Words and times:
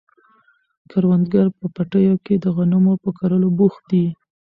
کروندګر 0.91 1.47
په 1.57 1.65
پټیو 1.75 2.15
کې 2.25 2.35
د 2.43 2.45
غنمو 2.55 2.93
په 3.03 3.09
کرلو 3.17 3.49
بوخت 3.57 3.81
دي. 3.91 4.05